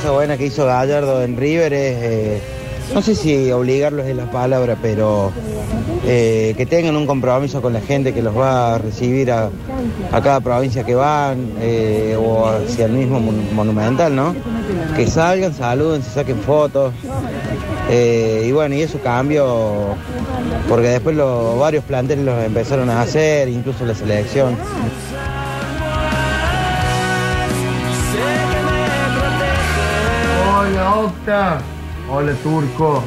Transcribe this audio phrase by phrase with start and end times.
[0.00, 2.40] cosa buena que hizo Gallardo en River es, eh,
[2.94, 5.30] no sé si obligarlos es la palabra, pero
[6.06, 9.50] eh, que tengan un compromiso con la gente que los va a recibir a,
[10.10, 14.34] cada provincia que van, eh, o hacia el mismo mon- monumental, ¿no?
[14.96, 16.94] Que salgan, saluden, se saquen fotos.
[17.92, 19.96] Y bueno, y eso cambió,
[20.68, 24.56] porque después los varios planteles los empezaron a hacer, incluso la selección.
[31.00, 31.62] Octa.
[32.10, 33.02] Hola Turco.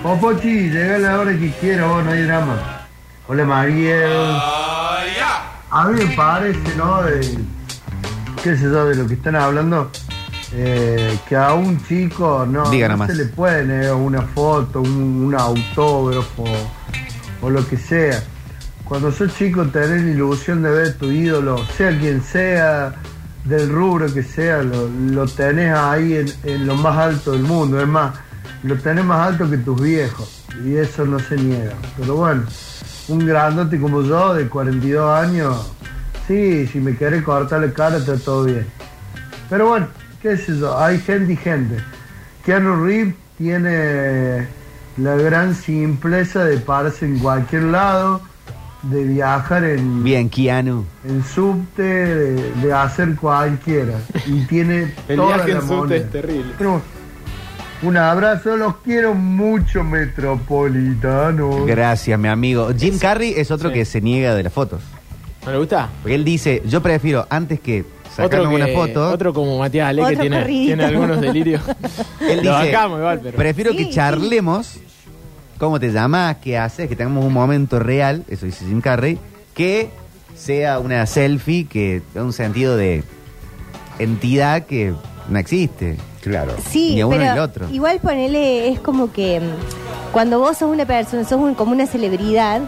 [0.00, 2.86] Popochi, llega la hora que quiera, vos, no hay drama.
[3.26, 4.36] Hola Mariel.
[5.70, 7.02] A mí me parece, ¿no?
[7.02, 7.20] De,
[8.44, 9.90] qué sé yo, de lo que están hablando,
[10.52, 15.24] eh, que a un chico no, Diga no se le puede negar una foto, un,
[15.24, 16.44] un autógrafo
[17.40, 18.22] o lo que sea.
[18.84, 22.94] Cuando sos chico tenés la ilusión de ver tu ídolo, sea quien sea,
[23.44, 27.80] del rubro que sea, lo, lo tenés ahí en, en lo más alto del mundo.
[27.80, 28.14] Es más,
[28.62, 30.44] lo tenés más alto que tus viejos.
[30.64, 31.74] Y eso no se niega.
[31.98, 32.44] Pero bueno,
[33.08, 35.72] un grandote como yo, de 42 años,
[36.26, 38.66] sí, si me querés cortar la cara, está todo bien.
[39.50, 39.88] Pero bueno,
[40.20, 41.76] qué sé yo, hay gente y gente.
[42.44, 44.46] Keanu Reeves tiene
[44.96, 48.20] la gran simpleza de pararse en cualquier lado,
[48.82, 50.84] de viajar en, Bien, Keanu.
[51.04, 53.94] en subte, de, de hacer cualquiera.
[54.26, 56.52] Y tiene El toda viaje la en subte es terrible.
[56.58, 56.82] Pero,
[57.82, 61.64] un abrazo, los quiero mucho, metropolitano.
[61.64, 62.70] Gracias, mi amigo.
[62.76, 63.74] Jim Carrey es otro Sí.
[63.74, 64.80] que se niega de las fotos.
[65.44, 65.88] ¿No le gusta?
[66.02, 70.04] Porque él dice, yo prefiero antes que sacarme que- una foto, Otro como Matías Ale
[70.10, 71.62] que tiene, tiene algunos delirios.
[72.20, 73.36] él Lo dice, bancamos igual, pero.
[73.36, 73.90] prefiero Sí, que sí.
[75.62, 79.16] Cómo te llamas, qué haces, que tengamos un momento real, eso dice Jim Carrey,
[79.54, 79.90] que
[80.34, 83.04] sea una selfie que da un sentido de
[84.00, 84.92] entidad que
[85.28, 85.98] no existe.
[86.20, 86.54] Claro.
[86.68, 87.68] Sí, Ni a uno pero ni al otro.
[87.70, 91.86] igual ponele, es como que mm, cuando vos sos una persona, sos un- como una
[91.86, 92.62] celebridad,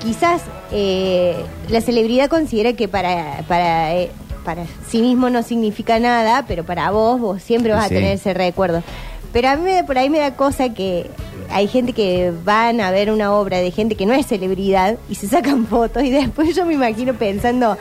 [0.00, 1.34] quizás eh,
[1.68, 4.12] la celebridad considera que para, para, eh,
[4.44, 7.94] para sí mismo no significa nada, pero para vos, vos siempre vas Sí.
[7.94, 8.84] a tener ese recuerdo.
[9.32, 11.10] Pero a mí me- por ahí me da cosa que
[11.50, 15.14] hay gente que van a ver una obra de gente que no es celebridad y
[15.14, 17.76] se sacan fotos y después yo me imagino pensando,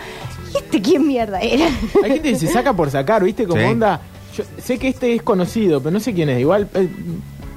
[0.53, 1.65] ¿y este quién mierda era?
[2.03, 3.45] Hay gente que se saca por sacar, ¿viste?
[3.45, 3.67] Como Sí.
[3.67, 4.01] onda.
[4.35, 6.39] Yo sé que este es conocido, pero no sé quién es.
[6.41, 6.67] Igual.
[6.73, 6.89] eh,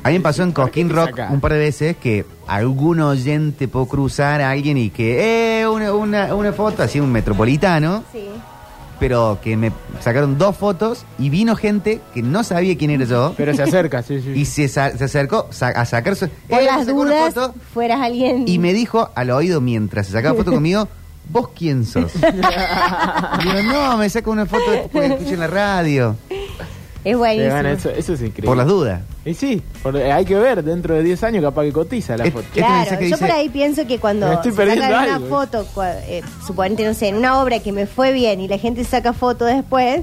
[0.05, 1.29] A mí me pasó en ¿Para qué Cosquín Rock saca?
[1.33, 5.93] un par de veces que algún oyente pudo cruzar a alguien y que, eh, una,
[5.93, 8.27] una, una foto, así un metropolitano, sí.
[9.01, 13.35] Pero que me sacaron dos fotos y vino gente que no sabía quién era yo
[13.37, 14.31] pero se acerca, sí, sí.
[14.35, 16.29] y se, sa- se acercó sa- a sacar su...
[16.29, 18.45] Por eh, las sacó una dudas, foto fueras alguien...
[18.47, 20.89] y me dijo al oído mientras se sacaba foto conmigo,
[21.31, 22.13] ¿vos quién sos?
[22.17, 22.19] Y
[23.49, 26.17] digo, no, me saco una foto porque escucho en la radio,
[27.05, 27.57] Es buenísimo.
[27.59, 28.47] eso es increíble.
[28.47, 29.03] por las dudas.
[29.29, 29.63] Y sí,
[29.95, 32.41] eh, hay que ver, dentro de 10 años capaz que cotiza la foto.
[32.41, 35.67] Este Claro, yo dice- por ahí pienso que cuando estoy se sacan una algo, foto,
[36.07, 39.13] eh, suponete, no sé, en una obra que me fue bien y la gente saca
[39.13, 40.03] foto después,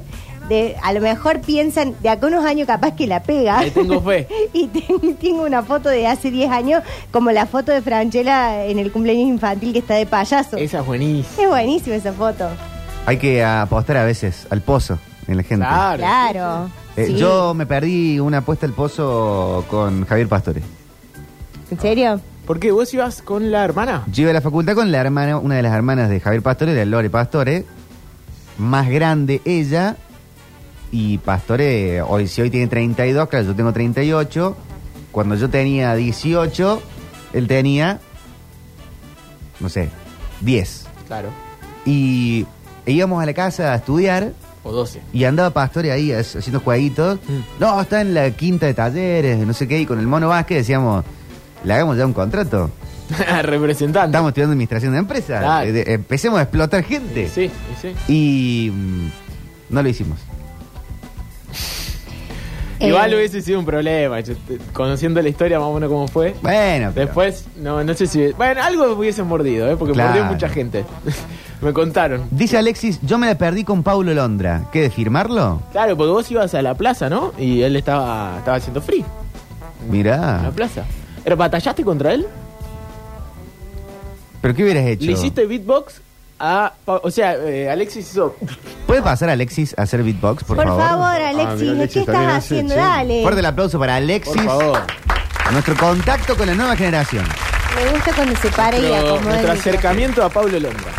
[0.50, 3.64] de, a lo mejor piensan, de acá unos años capaz que la pega.
[3.74, 4.28] Tengo fe.
[4.54, 8.78] y ten- tengo una foto de hace 10 años, como la foto de Franchella en
[8.78, 10.58] el cumpleaños infantil que está de payaso.
[10.58, 11.42] Esa es buenísima.
[11.44, 12.48] Es buenísima esa foto.
[13.08, 15.66] Hay que apostar a veces al pozo en la gente.
[15.66, 15.98] Claro.
[15.98, 16.70] Claro.
[16.96, 17.16] Eh, Sí.
[17.16, 20.62] Yo me perdí una apuesta al pozo con Javier Pastore.
[21.70, 22.22] ¿En serio?
[22.46, 22.72] ¿Por qué?
[22.72, 24.04] ¿Vos ibas con la hermana?
[24.12, 26.74] Yo iba a la facultad con la hermana, una de las hermanas de Javier Pastore,
[26.74, 27.66] de Lore Pastore,
[28.58, 29.98] más grande ella,
[30.92, 34.56] y Pastore, hoy si hoy tiene 32, claro, yo tengo 38,
[35.12, 36.82] cuando yo tenía 18,
[37.34, 38.00] él tenía,
[39.60, 39.90] no sé,
[40.42, 40.86] 10.
[41.08, 41.30] Claro.
[41.86, 42.46] Y
[42.86, 44.32] íbamos a la casa a estudiar,
[44.66, 45.00] O 12.
[45.14, 47.20] y andaba Pastore ahí ha- haciendo jueguitos.
[47.28, 47.40] Mm.
[47.62, 50.58] No, está en la quinta de talleres, no sé qué, y con el mono Vázquez
[50.58, 51.06] decíamos,
[51.64, 52.72] le hagamos ya un contrato.
[53.44, 54.08] Representante.
[54.08, 55.40] Estamos estudiando administración de empresas.
[55.42, 55.68] Claro.
[55.68, 57.30] Eh, de- empecemos a explotar gente.
[57.30, 57.94] Sí, sí.
[58.12, 59.08] Y mm,
[59.70, 60.18] no lo hicimos.
[62.80, 64.20] Igual Eh, hubiese sido un problema.
[64.20, 66.36] yo te- conociendo la historia más o menos cómo fue.
[66.42, 68.32] Bueno, pero- Después, no, no sé si.
[68.34, 69.78] Bueno, algo hubiesen mordido, ¿eh?
[69.78, 70.10] porque Claro.
[70.10, 70.84] mordió mucha gente.
[71.62, 72.28] Me contaron.
[72.32, 74.64] Dice Alexis, yo me la perdí con Paulo Londra.
[74.72, 75.62] ¿Qué, de firmarlo?
[75.72, 77.34] Claro, porque vos ibas a la plaza, ¿no?
[77.38, 79.06] Y él estaba, estaba haciendo free en
[79.88, 80.52] la Mirá.
[80.56, 80.84] plaza.
[81.24, 82.28] ¿Pero batallaste contra él?
[84.42, 85.06] ¿Pero qué hubieras hecho?
[85.06, 86.02] Le hiciste beatbox
[86.40, 86.74] a.
[86.86, 88.36] Pa- O sea, eh, Alexis hizo.
[88.86, 92.36] ¿Puede pasar Alexis a hacer beatbox, por, Por, favor, Alexis, mira, Alexis ¿qué estás hace,
[92.38, 92.76] haciendo?
[92.76, 93.22] Dale.
[93.24, 94.34] Fuerte el aplauso para Alexis.
[94.36, 94.80] Por favor.
[95.52, 97.26] Nuestro contacto con la nueva generación.
[97.76, 99.60] Me gusta cuando se para y Nuestro, acomoda el nuestro micrófono.
[99.60, 100.92] acercamiento a Pablo Londra.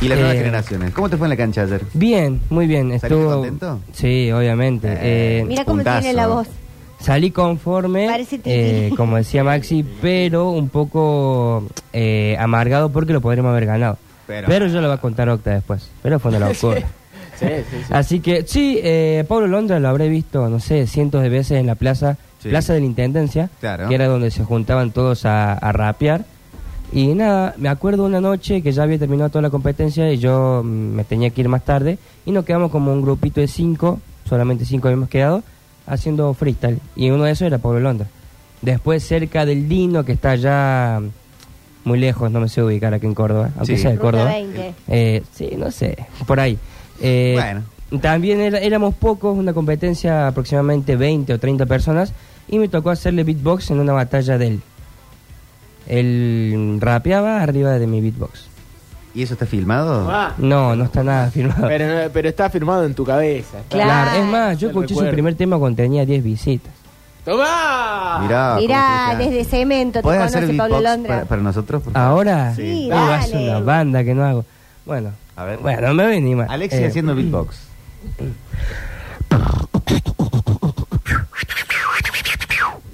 [0.00, 0.92] Y las nuevas Eh, generaciones.
[0.94, 1.82] ¿Cómo te fue en la cancha ayer?
[1.92, 2.86] Bien, muy bien.
[2.88, 3.30] ¿Saliste Estuvo...
[3.32, 3.80] contento?
[3.92, 4.88] Sí, obviamente.
[4.92, 6.00] Eh, Eh, Mira cómo puntazo.
[6.00, 6.48] tiene la voz.
[7.00, 13.50] salí conforme, Parece eh, como decía Maxi, pero un poco eh, amargado porque lo podríamos
[13.50, 13.98] haber ganado.
[14.26, 15.90] Pero- Pero, yo lo voy a contar Octa después.
[16.02, 16.80] Pero fue una locura.
[17.38, 17.92] Sí, sí, sí.
[17.92, 21.66] Así que sí, eh, Pablo Londra lo habré visto, no sé, cientos de veces en
[21.66, 22.48] la plaza, Sí.
[22.48, 23.88] plaza de la Intendencia, Claro.
[23.88, 26.24] que era donde se juntaban todos a, a rapear.
[26.92, 30.62] Y nada, me acuerdo una noche que ya había terminado toda la competencia y yo
[30.64, 34.00] mm, me tenía que ir más tarde y nos quedamos como un grupito de cinco,
[34.28, 35.42] solamente cinco habíamos quedado,
[35.86, 36.80] haciendo freestyle.
[36.96, 38.06] Y uno de esos era Pablo Londra.
[38.62, 43.06] Después cerca del Dino, que está allá mm, muy lejos, no me sé ubicar aquí
[43.06, 43.82] en Córdoba, aunque Sí.
[43.82, 44.24] sea de Córdoba.
[44.24, 44.74] 20.
[44.88, 45.96] Eh, sí, no sé,
[46.26, 46.58] por ahí.
[47.00, 47.62] Eh, Bueno.
[48.00, 52.12] También era- éramos pocos, una competencia aproximadamente 20 o 30 personas,
[52.48, 54.60] y me tocó hacerle beatbox en una batalla de él.
[55.90, 58.48] Él rapeaba arriba de mi beatbox.
[59.12, 60.08] ¿Y eso está filmado?
[60.08, 61.66] Ah, No, no está nada firmado.
[61.66, 63.58] pero, pero está firmado en tu cabeza.
[63.58, 64.20] está- Claro.
[64.22, 66.72] es más, yo escuché su primer tema cuando tenía 10 visitas.
[67.24, 68.18] ¡Tomá!
[68.20, 69.16] Mirá.
[69.18, 71.14] Desde cemento te ¿Puedes hacer conoce Pablo Londra.
[71.14, 71.82] para, para nosotros?
[71.82, 71.98] por?
[71.98, 73.50] Ahora, Sí, hace dale.
[73.50, 74.44] una banda que no hago.
[74.86, 75.58] Bueno, A ver.
[75.58, 76.46] bueno, me vení mal.
[76.48, 77.58] Alexis Eh, haciendo beatbox.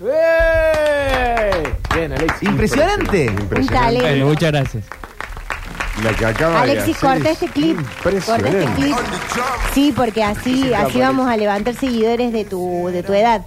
[0.02, 0.72] ¡Eh!
[1.96, 2.42] Bien, Alex.
[2.42, 3.30] Impresionante.
[3.30, 4.26] Un Bueno, talento.
[4.26, 4.84] muchas gracias.
[6.04, 7.78] La que acaba de Alexis, hacer corta es este clip.
[8.02, 8.80] Corta este Impresionante.
[8.82, 8.96] clip.
[9.72, 13.46] Sí, porque así, así vamos a levantar seguidores de tu, de tu edad.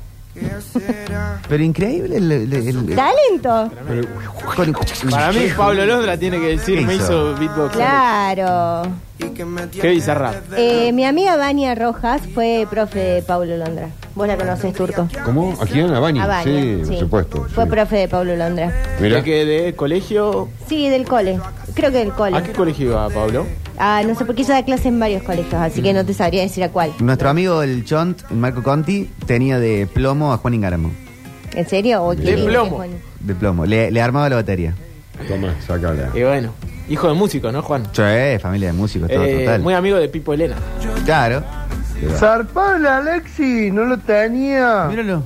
[1.47, 2.31] Pero increíble el...
[2.31, 3.71] el- el- el- Talento.
[4.55, 7.03] con- Para mí, Pablo Londra tiene que decir, ¿Qué me hizo?
[7.33, 7.75] hizo beatbox.
[7.75, 8.91] Claro.
[9.81, 10.33] Qué bizarra.
[10.57, 13.89] Eh, mi amiga Vania Rojas fue profe de Pablo Londra.
[14.15, 15.07] Vos la conocés, Turco.
[15.25, 15.57] ¿Cómo?
[15.61, 16.19] ¿Aquí en la Bani?
[16.19, 16.43] A Vania,
[16.83, 17.47] Sí, por supuesto.
[17.53, 17.69] Fue sí.
[17.69, 18.73] profe de Pablo Londra.
[18.99, 19.45] Mira, ¿De qué?
[19.45, 20.49] ¿De colegio?
[20.67, 21.39] Sí, del cole.
[21.73, 22.37] Creo que del cole.
[22.37, 23.45] ¿A qué colegio iba, Pablo?
[23.81, 26.41] Ah, no sé, porque ella da clase en varios colegios, así que no te sabría
[26.41, 26.91] decir a cuál.
[26.99, 30.91] Nuestro amigo el Chont, Marco Conti, tenía de plomo a Juan Ingaramo.
[31.53, 32.03] ¿En serio?
[32.03, 32.75] ¿O qué De lindo plomo.
[32.77, 32.89] Juan.
[33.21, 33.65] De plomo.
[33.65, 34.75] Le, le armaba la batería.
[35.27, 36.09] toma, sácala.
[36.13, 36.51] Y bueno,
[36.89, 37.83] hijo de músico, ¿no, Juan?
[37.93, 38.01] Sí,
[38.41, 39.61] familia de músicos, todo Eh, total.
[39.61, 40.55] muy amigo de Pipo Elena.
[41.05, 41.41] Claro.
[42.17, 44.85] Zarpale, Alexi, no lo tenía.
[44.89, 45.23] Míralo.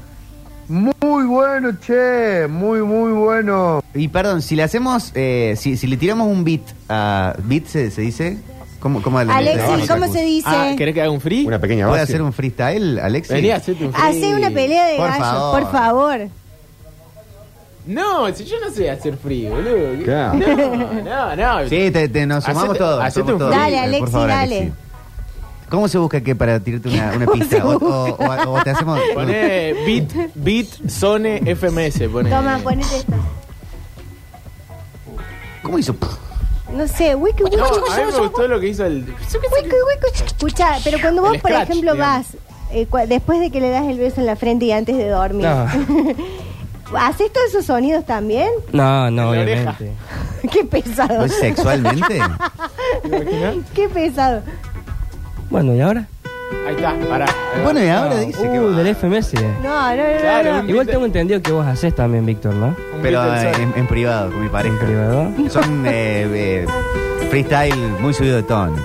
[0.73, 3.83] Muy bueno, che, muy, muy bueno.
[3.93, 7.35] Y perdón, si le hacemos, eh, si, si le tiramos un beat a...
[7.43, 8.37] ¿Beat se, se dice?
[8.79, 10.47] ¿Cómo, cómo le- Alexis, ¿cómo se dice?
[10.49, 11.45] Ah, ¿querés que haga un free?
[11.45, 13.35] Una pequeña ¿Puede hacer un freestyle, Alexis?
[13.35, 14.03] Vení, hacete un free.
[14.03, 15.61] Hace una pelea de Por gallos, favor.
[15.61, 16.19] por favor.
[17.85, 20.03] No, si yo no sé hacer free, boludo.
[20.03, 20.33] Claro.
[21.03, 21.69] No, no, no.
[21.69, 23.03] Sí, te, te- nos sumamos Hacete- todos.
[23.03, 23.53] hacete somos un todos.
[23.53, 23.61] free.
[23.61, 24.71] Dale, Alexis, dale.
[25.73, 27.65] ¿Cómo se busca que para tirarte una, una ¿Cómo pista?
[27.65, 28.99] O, o- o- o te hacemos...
[29.15, 31.99] Poné beat, beat, zone, FMS.
[32.11, 32.29] Poné.
[32.29, 33.13] Toma, ponete esto.
[35.63, 35.95] ¿Cómo hizo?
[36.75, 38.97] No sé, wiki, wiki, No, wiki, a mí me gustó lo que hizo el.
[39.03, 39.15] wiki,
[39.65, 40.23] wiki.
[40.25, 42.27] Escucha, pero cuando vos, El por scratch, ejemplo, digamos.
[42.27, 42.37] vas,
[42.71, 45.07] eh, cua- después de que le das el beso en la frente y antes de
[45.09, 45.67] dormir, No.
[46.99, 48.49] ¿haces todos esos sonidos también?
[48.71, 49.75] No, no, En la oreja.
[49.79, 50.49] obviamente.
[50.51, 51.17] Qué pesado.
[51.17, 52.21] ¿Pues sexualmente?
[53.73, 54.43] Qué pesado.
[55.53, 56.07] Bueno, ¿y ahora?
[56.67, 57.25] Ahí está, pará.
[57.63, 58.77] bueno, y ahora No, dice que uh, va.
[58.83, 59.33] del FMS.
[59.35, 60.59] No, no, no, Claro, no.
[60.61, 62.67] un- Igual tengo entendido que vos haces también, Víctor, ¿no?
[62.95, 64.79] Un Pero eh, en, en privado, con mi En pareja.
[64.83, 65.29] privado.
[65.49, 66.65] Son eh, eh,
[67.29, 68.75] freestyle muy subido de tono.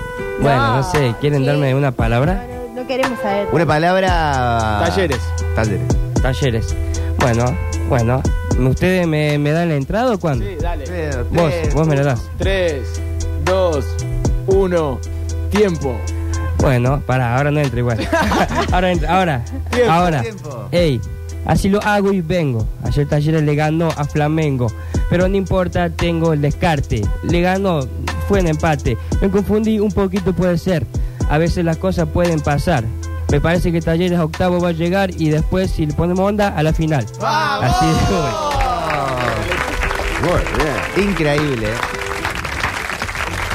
[0.42, 1.46] Bueno, no sé, ¿quieren Sí.
[1.46, 2.44] darme una palabra?
[2.74, 3.48] No, no queremos saber.
[3.50, 4.82] Una palabra...
[4.86, 5.20] Talleres.
[5.54, 5.88] Talleres.
[6.20, 6.76] Talleres.
[7.18, 7.56] Bueno,
[7.88, 8.22] bueno.
[8.58, 10.44] ¿Ustedes me, me dan la entrada o cuándo?
[10.44, 10.84] Sí, dale.
[11.30, 12.20] Vos, vos me la das.
[12.36, 12.82] 3,
[13.46, 13.86] 2,
[14.48, 15.00] 1,
[15.50, 15.96] tiempo.
[16.58, 18.06] Bueno, para, ahora no entro igual.
[18.72, 19.44] ahora entra, ahora.
[19.70, 20.22] Tiempo, ahora.
[20.22, 20.68] tiempo.
[20.72, 21.00] Ey,
[21.44, 22.66] así lo hago y vengo.
[22.84, 24.68] Ayer Talleres le ganó a Flamengo.
[25.08, 27.02] Pero no importa, tengo el descarte.
[27.22, 27.80] Le ganó,
[28.26, 28.98] fue en empate.
[29.22, 30.84] Me confundí un poquito, puede ser.
[31.30, 32.84] A veces las cosas pueden pasar.
[33.30, 36.48] Me parece que Talleres a octavo va a llegar y después, si le ponemos onda,
[36.48, 37.04] a la final.
[37.20, 37.92] Así de
[40.22, 41.10] Muy bien.
[41.10, 41.68] Increíble.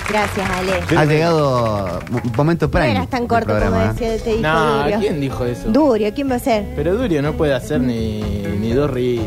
[0.03, 0.09] ¿Eh?
[0.09, 0.97] Gracias, Ale.
[0.97, 2.91] Ha llegado un momento No prime.
[2.91, 4.99] eras tan corto como programa, decía, te dijo No, Durio.
[4.99, 5.69] ¿quién dijo eso?
[5.69, 6.65] Durio, ¿quién va a ser?
[6.75, 8.21] Pero Durio no puede hacer ni,
[8.59, 9.25] ni dos ríos.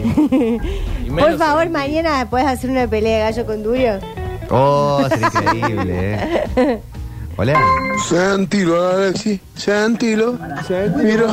[1.19, 3.95] Por favor, mañana puedes hacer una pelea de gallo con Durio.
[3.95, 4.01] ¿eh?
[4.51, 6.19] Oh, sería increíble.
[6.57, 6.81] ¿eh?
[7.39, 7.61] Hola.
[8.09, 10.39] Sentilo, Alexi, sentilo.
[10.97, 11.27] Mira,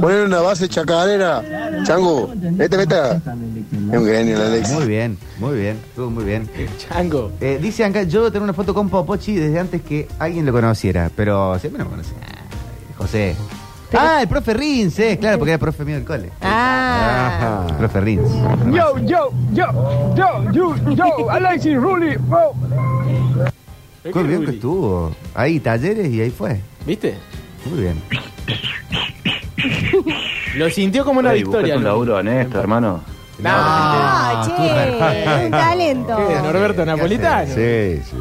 [0.00, 1.42] poner una base chacarera.
[1.84, 2.94] Chango, vete, vete.
[2.94, 4.74] Es un genio, el Alexi.
[4.74, 5.76] Muy bien, muy bien.
[5.88, 6.48] Estuvo muy bien.
[6.78, 7.32] Chango.
[7.40, 11.10] Eh, dice acá, yo tengo una foto con Popochi desde antes que alguien lo conociera,
[11.16, 12.14] pero siempre no me conoce.
[12.22, 13.36] Ah, José.
[13.92, 16.30] Ah, el profe Rins, eh, claro, porque era profe mío del cole.
[16.42, 17.66] Ah.
[17.68, 18.28] El profe Rins.
[18.72, 22.52] Yo, yo, yo, yo, yo, yo, Alexis Rulli, bro.
[24.12, 25.12] Qué bien que estuvo.
[25.34, 26.60] Ahí, talleres y ahí fue.
[26.86, 27.14] ¿Viste?
[27.66, 28.00] Muy bien.
[30.56, 31.76] Lo sintió como una victoria.
[31.76, 31.88] un ¿no?
[31.88, 33.02] laburo honesto, hermano.
[33.38, 36.16] No, Ah, che, un talento.
[36.16, 36.34] ¿Qué?
[36.36, 37.48] Norberto Napolitano.
[37.54, 38.16] Sí, sí.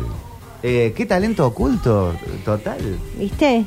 [0.64, 2.80] Eh, qué talento oculto, total.
[3.18, 3.66] ¿Viste?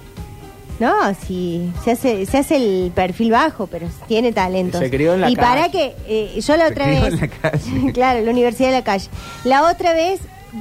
[0.80, 0.92] No,
[1.26, 4.78] si se hace, se hace el perfil bajo, pero tiene talento.
[4.78, 5.46] Se crió en la Y calle.
[5.46, 7.92] para que eh, yo la Se otra crió vez, en la calle.
[7.94, 9.08] claro, la universidad de la calle.
[9.44, 10.20] La otra vez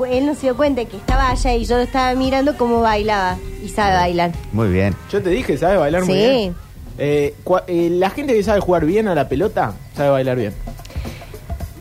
[0.09, 3.37] él no se dio cuenta que estaba allá y yo lo estaba mirando cómo bailaba
[3.63, 4.31] y sabe bailar.
[4.51, 4.93] Muy bien.
[5.11, 6.19] Yo te dije, sabe bailar muy Sí.
[6.19, 6.55] bien.
[6.97, 7.33] Eh,
[7.67, 10.53] eh, la gente que sabe jugar bien a la pelota, sabe bailar bien.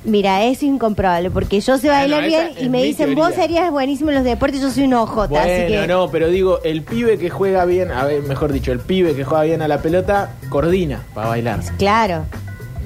[0.04, 3.24] Mira, es incomprobable porque yo sé bailar Bueno, esa bien y me dicen, teoría.
[3.24, 6.28] vos serías buenísimo en los deportes, yo soy un ojota, así Bueno, que no, pero
[6.28, 9.62] digo, el pibe que juega bien, a ver, mejor dicho, el pibe que juega bien
[9.62, 11.60] a la pelota, coordina para bailar.
[11.78, 12.24] claro.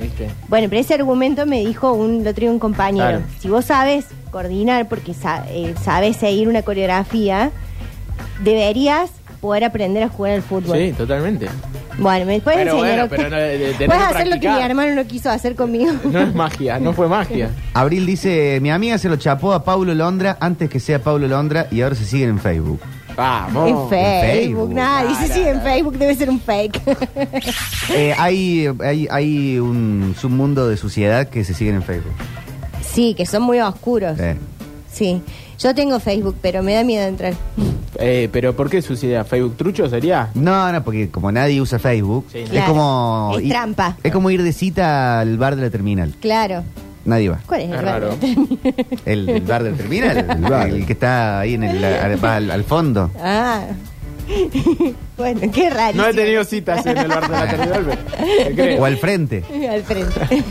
[0.01, 0.29] ¿Viste?
[0.47, 3.05] Bueno, pero ese argumento me dijo un, lo traía un compañero.
[3.09, 3.25] Claro.
[3.41, 4.05] Si vos sabes
[4.43, 7.51] coordinar porque sa- eh, sabes seguir una coreografía,
[8.45, 10.79] deberías poder aprender a jugar al fútbol.
[10.79, 11.49] Sí, totalmente.
[11.99, 13.09] Bueno, me puedes Pero enseñar.
[13.09, 15.93] bueno, pero no, de- puedes hacer lo que mi hermano no quiso hacer conmigo.
[16.05, 17.51] No es magia, no fue magia.
[17.75, 21.67] Abril dice, mi amiga se lo chapó a Paulo Londra antes que sea Paulo Londra
[21.73, 22.81] y ahora se siguen en Facebook.
[23.17, 23.91] Vamos.
[23.93, 26.81] en Facebook, nadie se sigue en Facebook, debe ser un fake.
[27.91, 32.13] Eh, hay, hay, hay un submundo de suciedad que se siguen en Facebook.
[32.99, 34.19] Sí, que son muy oscuros.
[34.93, 35.23] Sí.
[35.61, 37.33] Yo tengo Facebook, pero me da miedo entrar.
[38.01, 39.25] Eh, pero ¿por qué suciedad?
[39.25, 40.31] ¿Facebook trucho sería?
[40.35, 42.39] No, no, porque como nadie usa Facebook, Sí.
[42.39, 42.73] es Claro.
[42.73, 43.33] como...
[43.39, 43.97] Es ir- trampa.
[44.03, 46.13] Es como ir de cita al bar de la terminal.
[46.21, 46.65] Claro.
[47.05, 47.39] Nadie va.
[47.47, 48.09] ¿Cuál es el Es raro?
[48.11, 48.19] raro.
[49.07, 50.69] El, el bar del terminal, el, bar.
[50.69, 53.13] el que está ahí en el, al, al- al fondo.
[53.21, 53.63] Ah.
[55.17, 55.97] bueno, qué raro.
[55.97, 57.99] No he tenido citas en el bar de la terminal,
[58.57, 58.83] pero.
[58.83, 59.43] O al frente.
[59.71, 60.43] Al frente.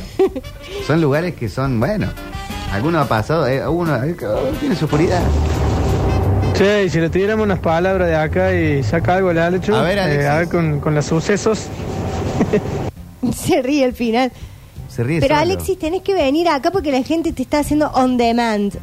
[0.85, 2.07] Son lugares que son, bueno,
[2.71, 4.15] alguno ha pasado, eh, uno eh,
[4.59, 5.21] tiene su oscuridad.
[6.55, 9.81] Che, y si le tuviéramos unas palabras de acá y saca algo el Alechu, A
[9.83, 10.23] ver, Alexis.
[10.23, 11.67] eh, a ver con, con los sucesos.
[13.35, 14.31] Se ríe al final.
[14.89, 15.51] Se ríe Pero solo.
[15.51, 18.73] Alexis, tenés que venir acá porque la gente te está haciendo on demand.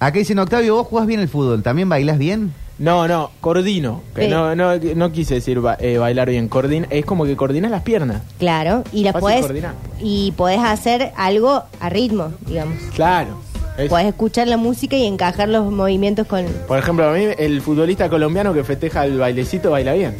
[0.00, 2.52] Acá dicen, Octavio, vos jugás bien el fútbol, ¿también bailás bien?
[2.78, 4.02] No, no, coordino.
[4.14, 4.28] Que Sí.
[4.28, 6.48] no, no, no quise decir ba- eh, bailar bien.
[6.48, 8.22] Coordina, es como que coordinas las piernas.
[8.38, 9.74] Claro, y la Fácil podés coordinar.
[10.00, 12.76] y podés hacer algo a ritmo, digamos.
[12.94, 13.36] Claro.
[13.76, 17.60] Es- Podés escuchar la música y encajar los movimientos con por ejemplo, a mí el
[17.62, 20.14] futbolista colombiano que festeja el bailecito baila bien.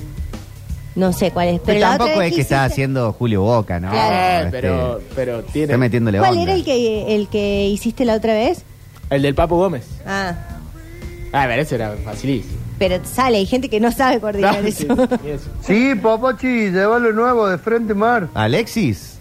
[0.95, 3.91] no sé cuál es, pero Pero tampoco es que está haciendo Julio Boca, ¿no?
[3.91, 4.15] Claro.
[4.15, 5.65] Eh, Este, pero, pero tiene.
[5.67, 6.43] Está metiéndole ¿Cuál onda.
[6.43, 8.63] era el que el que hiciste la otra vez?
[9.11, 9.87] El del Papo Gómez.
[10.07, 10.35] Ah,
[11.33, 12.55] Ah, pero eso era facilísimo.
[12.79, 14.85] pero sale, hay gente que no sabe coordinar No, eso.
[14.85, 15.51] sí, y eso.
[15.63, 18.29] Sí, Popochi, llévalo nuevo de frente mar.
[18.35, 19.15] Alexis.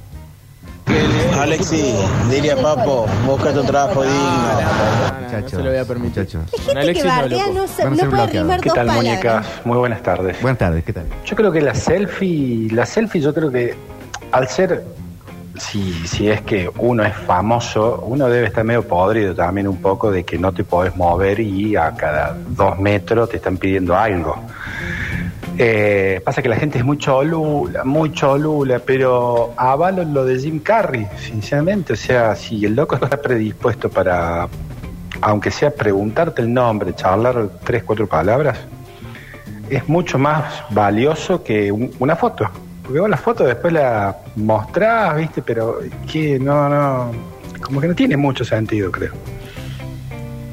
[1.38, 1.94] Alexi,
[2.32, 4.18] diría Papo, búscate un trabajo digno.
[4.18, 6.24] No, no, no, no Muchachos, se lo voy a permitir.
[6.24, 6.42] muchachos.
[6.46, 8.32] Hay Con gente Alexis que no, bardea no, sa- Van a no ser puede bloqueados.
[8.48, 9.06] rimar ¿Qué dos tal, palabras.
[9.12, 9.48] muñecas?
[9.66, 10.42] Muy buenas tardes.
[10.42, 11.06] Buenas tardes, ¿qué tal?
[11.26, 13.76] Yo creo que la selfie, la selfie yo creo que
[14.32, 14.84] al ser,
[15.60, 20.12] si, si es que uno es famoso, uno debe estar medio podrido también un poco
[20.12, 24.36] de que no te podés mover y a cada dos metros te están pidiendo algo.
[25.60, 30.60] Eh, pasa que la gente es muy cholula, muy cholula, pero avalo lo de Jim
[30.60, 31.94] Carrey, sinceramente.
[31.94, 34.48] O sea, si el loco está predispuesto para,
[35.22, 38.58] aunque sea preguntarte el nombre, charlar tres, cuatro palabras,
[39.70, 42.48] es mucho más valioso que un- una foto.
[42.88, 45.42] Porque vos la foto después la mostrás, ¿viste?
[45.42, 45.80] Pero
[46.10, 47.12] que no, no.
[47.62, 49.12] Como que no tiene mucho sentido, creo.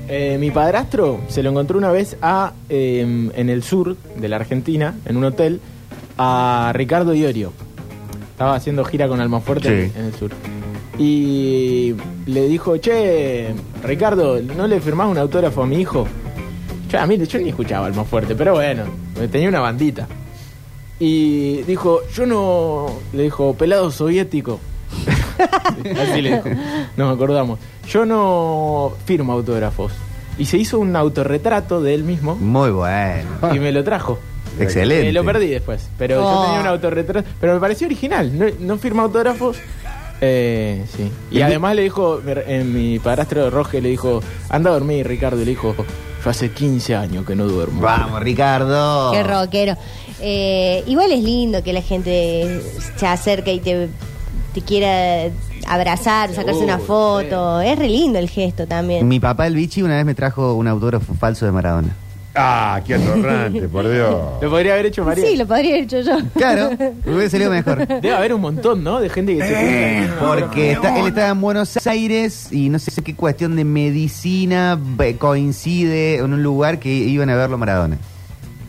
[0.09, 4.37] Eh, mi padrastro se lo encontró una vez a eh, en el sur de la
[4.37, 5.61] Argentina, en un hotel,
[6.19, 7.53] a Ricardo Iorio.
[8.33, 9.93] Estaba haciendo gira con Almafuerte Sí.
[9.99, 10.31] en el sur.
[10.99, 11.95] Y
[12.27, 16.07] le dijo, che, Ricardo, ¿no le firmás un autógrafo a mi hijo?
[16.91, 18.83] Yo, a mí, yo ni escuchaba Almafuerte, pero bueno,
[19.31, 20.07] tenía una bandita.
[20.99, 22.87] Y dijo, yo no...
[23.13, 24.61] Le dijo, pelado soviético.
[26.01, 26.49] Así le dijo.
[26.97, 27.59] Nos acordamos.
[27.89, 29.93] Yo no firmo autógrafos.
[30.39, 33.29] Y se hizo un autorretrato de él mismo Muy bueno.
[33.55, 34.19] y me lo trajo.
[34.59, 35.09] Excelente.
[35.09, 35.89] Eh, lo perdí después.
[35.99, 36.45] Pero yo Oh.
[36.47, 37.29] tenía un autorretrato.
[37.41, 38.37] Pero me pareció original.
[38.39, 39.57] No, no firma autógrafos.
[40.21, 41.11] Eh, sí.
[41.31, 45.41] Y además le dijo, en mi padrastro Roge le dijo, anda a dormir, Ricardo.
[45.43, 45.75] Y le dijo,
[46.25, 47.81] yo hace 15 años que no duermo.
[47.81, 49.11] Vamos, Ricardo.
[49.13, 49.77] Qué rockero.
[50.27, 52.63] Eh, igual es lindo que la gente
[52.97, 53.89] se acerque y te,
[54.55, 55.31] te quiera
[55.67, 57.61] abrazar, sacarse una foto.
[57.61, 59.07] Es re lindo el gesto también.
[59.07, 61.95] Mi papá, el bichi, una vez me trajo un autógrafo falso de Maradona.
[62.37, 64.17] Ah, qué atorrante, por Dios.
[64.43, 65.25] Lo podría haber hecho María.
[65.25, 66.17] Sí, lo podría haber hecho yo.
[66.35, 66.71] Claro,
[67.07, 67.87] hubiera salido mejor.
[67.87, 68.99] Debe haber un montón, ¿no?
[69.01, 70.25] De gente que se junta.
[70.41, 75.17] Porque está- él estaba en Buenos Aires y no sé qué cuestión de medicina ve-
[75.17, 77.99] coincide en un lugar que iban a verlo Maradona.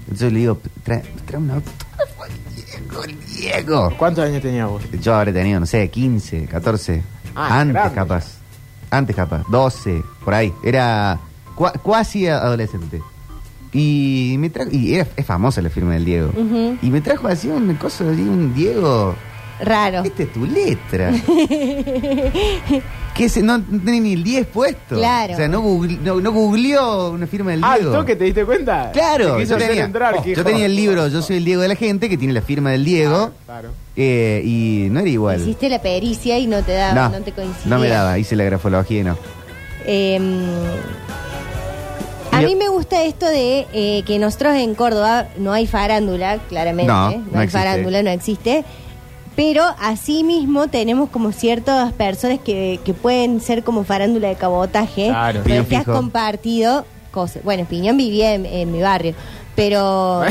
[0.05, 3.93] Entonces le digo, trae, trae un autógrafo al Diego, el Diego.
[3.97, 4.83] ¿Cuántos años tenías vos?
[5.01, 7.03] Yo habré tenido, no sé, 15, 14.
[7.35, 7.95] Ah, antes grande.
[7.95, 8.25] capaz.
[8.91, 9.43] Antes capaz.
[9.49, 10.53] 12, por ahí.
[10.63, 11.19] Era
[11.55, 13.01] cua- cuasi adolescente.
[13.73, 16.31] Y me trajo, y era, es famosa la firma del Diego.
[16.81, 19.15] Y me trajo así una cosa, así, un Diego.
[19.61, 20.03] Raro.
[20.03, 21.11] Esta es tu letra.
[23.15, 24.95] que se, no, tenía ni el 10 puesto.
[24.97, 25.33] Claro.
[25.33, 27.95] O sea, no, google- no, no googleó una firma del Ah, ¿al Diego.
[27.95, 28.91] toque te diste cuenta?
[28.91, 31.75] Claro, yo tenía, entrar, oh, yo tenía el libro Yo soy el Diego de la
[31.75, 33.69] gente, que tiene la firma del Diego, Claro.
[33.95, 35.39] eh, y no era igual.
[35.41, 37.63] Hiciste la pericia y no te daba, no, te coincidía.
[37.67, 39.17] no me daba, hice la grafología y no.
[39.85, 40.19] Eh,
[42.31, 46.91] a mí me gusta esto de eh, que nosotros en Córdoba no hay farándula, claramente.
[46.91, 47.57] No, No, no hay existe.
[47.57, 48.65] farándula, no existe.
[49.35, 55.07] Pero asimismo tenemos como ciertas personas que, que pueden ser como farándula de cabotaje.
[55.07, 55.43] Claro.
[55.43, 55.93] Piñón que has fijo.
[55.97, 57.43] compartido cosas.
[57.43, 59.13] Bueno, Piñón vivía en, en mi barrio.
[59.55, 60.21] Pero.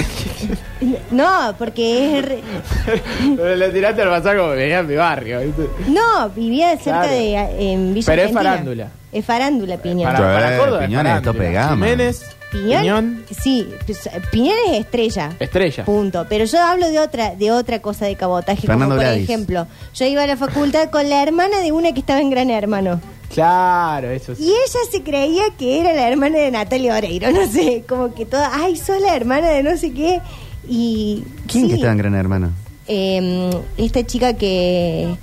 [1.11, 2.25] no, porque es.
[2.25, 2.43] re-
[3.37, 5.41] Pero le tiraste al pasar como venía en mi barrio.
[5.41, 5.67] ¿viste?
[5.89, 7.13] No, vivía cerca Claro.
[7.13, 7.73] de.
[7.73, 8.51] En Villa Pero es Argentina.
[8.51, 8.89] farándula.
[9.13, 10.13] Es farándula, Piñón.
[10.13, 11.33] Para, para Córdoba es Piñón es farándula.
[11.33, 11.71] tope de gama.
[11.87, 15.33] Jiménez, Piñón, Piñón, sí, pues, Piñón es estrella.
[15.41, 15.85] Estrella.
[15.85, 16.25] Punto.
[16.29, 18.63] Pero yo hablo de otra, de otra cosa de cabotaje.
[18.63, 19.25] Fernando como por Gladys.
[19.25, 22.51] ejemplo, yo iba a la facultad con la hermana de una que estaba en Gran
[22.51, 23.01] Hermano.
[23.33, 24.45] Claro, eso sí.
[24.45, 28.25] Y ella se creía que era la hermana de Natalia Oreiro, no sé, como que
[28.27, 30.21] toda, ay, sos la hermana de no sé qué.
[30.69, 31.25] Y.
[31.49, 32.53] ¿Quién sí, que estaba en Gran Hermano?
[32.87, 35.17] eh, esta chica que.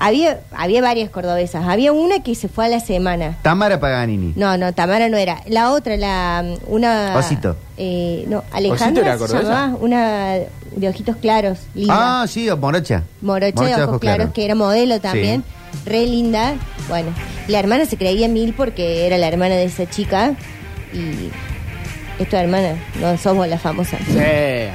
[0.00, 1.66] Había, había varias cordobesas.
[1.66, 3.36] Había una que se fue a la semana.
[3.42, 4.32] Tamara Paganini.
[4.36, 5.42] No, no, Tamara no era.
[5.48, 7.14] La otra, la una.
[7.16, 7.56] Osito.
[7.76, 9.48] Eh, no, ¿Osito Alejandra era se cordobesa?
[9.48, 10.34] llamaba, una
[10.76, 12.22] de ojitos claros, linda.
[12.22, 13.02] Ah, sí, Morocha.
[13.20, 15.42] Morocha de ojos claros, que era modelo también.
[15.84, 16.54] Re linda.
[16.88, 17.10] Bueno,
[17.48, 20.34] la hermana se creía mil porque era la hermana de esa chica.
[20.92, 21.30] Y
[22.18, 23.96] esta hermana, no somos la famosa.
[23.98, 24.18] Sí,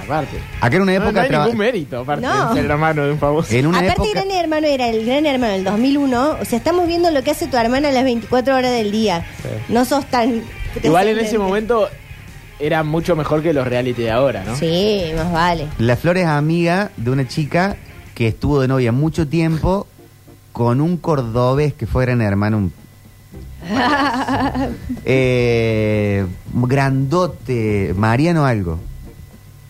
[0.04, 0.38] aparte.
[0.62, 2.50] Acá en una No, no época hay traba- ningún mérito, aparte, No.
[2.54, 3.54] de ser hermano de un famoso.
[3.54, 4.10] En una Aparte, época.
[4.26, 6.38] Gran Hermano era el Gran Hermano del 2001.
[6.42, 9.26] O sea, estamos viendo lo que hace tu hermana a las 24 horas del día.
[9.42, 9.50] Sí.
[9.74, 10.44] No sos tan.
[10.82, 11.88] Igual en ese momento
[12.60, 14.56] era mucho mejor que los reality de ahora, ¿no?
[14.56, 15.68] Sí, más vale.
[15.80, 17.76] La Flor es amiga de una chica
[18.16, 19.88] que estuvo de novia mucho tiempo
[20.52, 22.58] con un cordobés que fue gran hermano.
[22.58, 22.74] un-
[25.06, 28.80] eh, grandote, Mariano algo.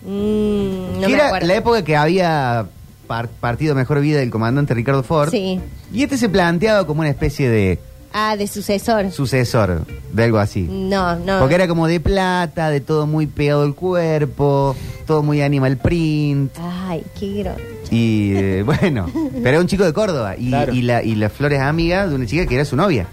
[0.02, 1.46] Mm, no que me era acuerdo.
[1.46, 2.66] la época que había
[3.06, 5.30] par- partido Mejor Vida del comandante Ricardo Ford.
[5.30, 5.60] Sí.
[5.92, 7.78] Y este se planteaba como una especie de
[8.12, 9.10] Ah, de sucesor.
[9.10, 10.62] sucesor de algo así.
[10.70, 11.40] No, no.
[11.40, 14.76] Porque era como de plata, de todo muy pegado al cuerpo,
[15.06, 16.52] todo muy animal print.
[16.60, 17.60] Ay, qué grosso.
[17.90, 20.36] Y eh, bueno, pero era un chico de Córdoba.
[20.38, 20.72] Y, Claro.
[20.72, 23.06] y la, y la Flor es amiga de una chica que era su novia.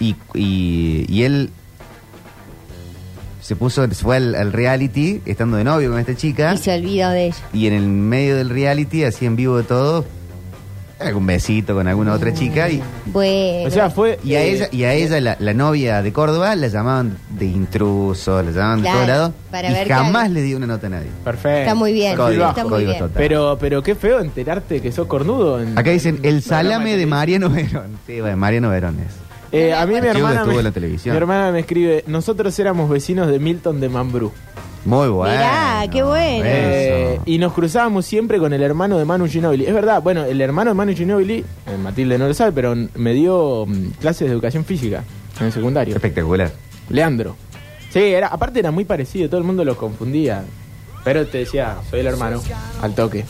[0.00, 1.50] Y, y, y él
[3.40, 6.54] se puso, se fue al, al reality estando de novio con esta chica.
[6.54, 7.36] Y se olvidó de ella.
[7.52, 10.04] Y en el medio del reality, así en vivo de todo,
[11.00, 12.70] algún besito con alguna otra chica.
[12.70, 13.66] Y, Bueno.
[13.66, 14.20] O sea, fue.
[14.22, 17.46] y a eh, ella, y a ella la, la novia de Córdoba, la llamaban de
[17.46, 19.32] intruso, la llamaban Claro, de todos lados.
[19.50, 21.08] para y ver jamás le dio una nota a nadie.
[21.24, 21.58] Perfecto.
[21.58, 22.16] Está muy bien.
[22.16, 22.98] Código, está muy bien.
[22.98, 23.14] total.
[23.16, 25.60] Pero, pero qué feo enterarte que sos cornudo.
[25.60, 27.06] en- Acá dicen el salame de.
[27.06, 27.98] Mariano Verón.
[28.06, 29.12] Sí, bueno, Mariano Verón es.
[29.52, 31.14] Eh, a mí mi hermana, me, en la televisión.
[31.14, 34.32] mi hermana me escribe, nosotros éramos vecinos de Milton de Mambrú.
[34.84, 35.34] Muy bueno.
[35.34, 36.44] Mirá, qué bueno.
[36.44, 39.66] Eh, y nos cruzábamos siempre con el hermano de Manu Ginobili.
[39.66, 43.12] Es verdad, bueno, el hermano de Manu Ginobili, eh, Matilde no lo sabe, pero me
[43.12, 45.04] dio mm, clases de educación física
[45.38, 45.94] en el secundario.
[45.94, 46.50] Espectacular.
[46.88, 47.36] Leandro.
[47.90, 50.44] Sí, era, aparte era muy parecido, todo el mundo lo confundía.
[51.04, 52.40] Pero te decía, soy el hermano,
[52.80, 53.24] al toque.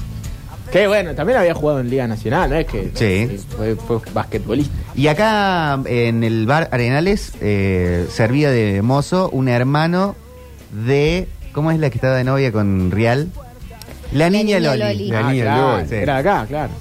[0.72, 2.56] Que bueno, también había jugado en Liga Nacional, ¿no?
[2.56, 3.38] Es que Sí.
[3.56, 4.72] fue, fue basquetbolista.
[4.94, 10.16] Y acá en el bar Arenales eh, servía de mozo un hermano
[10.70, 11.28] de.
[11.52, 13.28] ¿Cómo es la que estaba de novia con Real?
[14.14, 14.80] La niña, niña Loli.
[14.80, 15.08] Loli.
[15.08, 15.88] La Ah, niña claro, Loli.
[15.88, 15.94] sí.
[15.96, 16.72] Era acá, claro.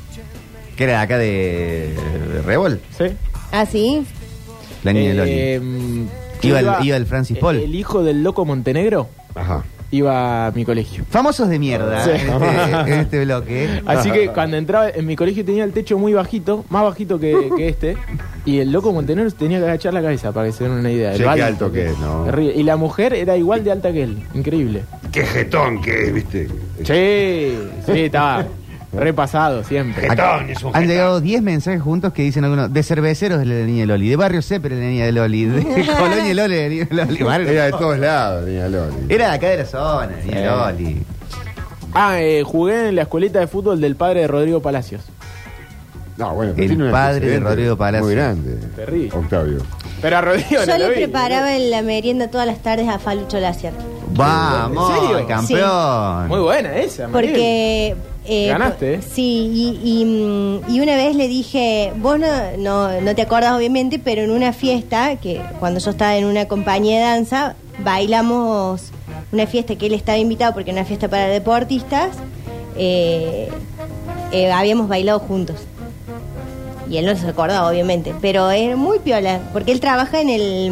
[0.77, 1.95] Que era de acá de,
[2.33, 2.79] de Rebol.
[2.97, 3.05] Sí.
[3.51, 4.05] Ah, sí.
[4.83, 5.65] La niña Eh, Loli.
[5.67, 6.07] mm,
[6.43, 7.57] Iba el- iba- iba el Francis Paul.
[7.57, 9.63] El hijo del loco Montenegro Ajá.
[9.91, 11.03] Iba a mi colegio.
[11.09, 12.11] Famosos de mierda Sí.
[12.11, 13.81] en, este, en este bloque.
[13.85, 17.49] Así que cuando entraba en mi colegio tenía el techo muy bajito, más bajito que,
[17.57, 17.97] que este,
[18.45, 21.13] y el loco Montenegro tenía que agachar la cabeza para que se den una idea.
[21.15, 22.23] Sí, qué alto que es, ¿no?
[22.25, 22.53] Terrible.
[22.55, 24.83] Y la mujer era igual de alta que él, increíble.
[25.11, 26.47] Qué jetón que es, ¿viste?
[26.83, 28.45] Sí, sí, estaba.
[28.93, 30.09] Repasado siempre.
[30.09, 33.87] Acá han llegado 10 mensajes juntos que dicen algunos de cerveceros de la niña de
[33.87, 35.63] Loli, de Barrio Cepre de la niña de Loli, de
[35.97, 37.23] Colonia de Loli de la niña de Loli.
[37.23, 38.95] Barrio- Era de todos lados, niña Loli.
[39.07, 41.01] Era de acá de la zona, niña de Loli.
[41.93, 45.01] Ah, eh, jugué en la escuelita de fútbol del padre de Rodrigo Palacios.
[46.17, 48.05] No, bueno, pero El tiene padre de Rodrigo Palacio.
[48.05, 48.55] Muy grande.
[48.75, 49.09] Terrible.
[49.17, 49.57] Octavio.
[50.01, 50.95] Pero a Rodrigo Yo no le vi.
[50.95, 53.73] preparaba en la merienda todas las tardes a Falucho Lacier.
[54.13, 55.17] Vamos, ¿En serio?
[55.19, 56.27] el campeón.
[56.27, 57.31] Muy buena esa, Mariel.
[57.33, 57.95] Porque...
[58.25, 59.01] eh, Ganaste.
[59.01, 63.53] Sí, y, y, mm, y una vez le dije, vos no, no, no te acuerdas
[63.53, 68.91] obviamente, pero en una fiesta, que cuando yo estaba en una compañía de danza, bailamos
[69.31, 72.15] una fiesta que él estaba invitado porque era una fiesta para deportistas,
[72.77, 73.49] eh,
[74.31, 75.57] eh, habíamos bailado juntos.
[76.89, 80.71] Y él no se acordaba, obviamente, pero era muy piola, porque él trabaja en el,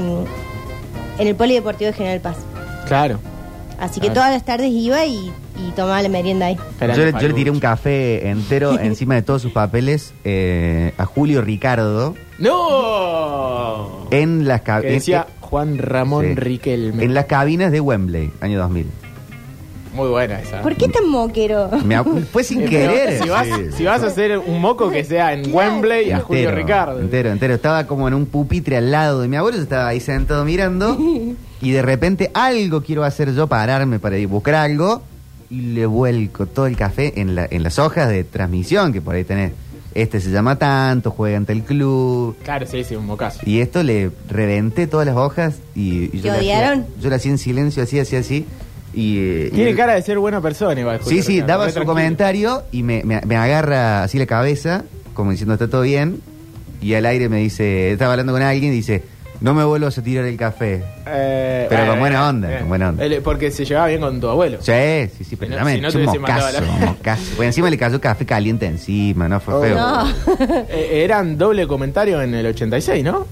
[1.18, 2.38] en el Polideportivo de General Paz.
[2.88, 3.20] Claro.
[3.80, 5.32] Así que todas las tardes iba y,
[5.67, 6.56] y tomaba la merienda ahí.
[6.56, 7.36] Yo, le- yo le Falucho.
[7.36, 14.08] tiré un café entero encima de todos sus papeles eh, a Julio Ricardo ¡No!
[14.12, 14.93] en las Que cabinas.
[14.93, 17.04] decía Juan Ramón Riquelme.
[17.04, 18.88] En las cabinas de Wembley, año 2000.
[19.95, 20.62] Muy buena esa.
[20.62, 21.69] ¿Por qué tan moquero?
[21.84, 23.24] Me acu- fue sin pero querer.
[23.24, 27.00] Si vas, si vas a hacer un moco que sea en Wembley a Julio Ricardo.
[27.00, 27.56] Entero, entero.
[27.56, 30.95] Estaba como en un pupitre al lado de mi abuelo, yo estaba ahí sentado mirando
[31.62, 35.02] y de repente algo quiero hacer yo, pararme para ir a buscar algo
[35.50, 39.16] y le vuelco todo el café en, la, en las hojas de transmisión que por
[39.16, 39.54] ahí tenés.
[39.96, 42.36] Este se llama tanto, juega ante el club.
[42.44, 43.40] Claro, sí, sí, un mocazo.
[43.44, 46.80] Y esto le reventé todas las hojas y, y ¿Te yo, le odiaron?
[46.82, 48.46] hacía, yo le hacía en silencio, así, así, así.
[48.94, 51.00] Y, eh, y Tiene cara de ser buena persona, igual.
[51.04, 51.94] Sí, sí, daba su tranquilo.
[51.94, 54.84] comentario y me, me- me agarra así la cabeza,
[55.16, 56.22] como diciendo está todo bien.
[56.82, 59.04] Y al aire me dice, estaba hablando con alguien y dice,
[59.41, 60.84] no me vuelvas a tirar el café.
[61.08, 63.06] Eh, Pero con eh, buena onda, eh, con buena onda.
[63.06, 64.58] él- porque se llevaba bien con tu abuelo.
[64.62, 64.71] Sí,
[65.17, 66.12] sí, sí, pero Si no- si no.
[66.12, 69.39] Bueno, encima le cayó café caliente encima, ¿no?
[69.39, 69.78] Fue feo.
[69.78, 70.06] No.
[70.69, 73.25] Eh, eran doble comentario en el 86, ¿no?